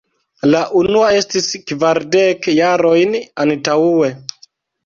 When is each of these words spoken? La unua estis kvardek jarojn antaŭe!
La 0.53 0.61
unua 0.79 1.11
estis 1.17 1.49
kvardek 1.73 2.49
jarojn 2.61 3.15
antaŭe! 3.45 4.11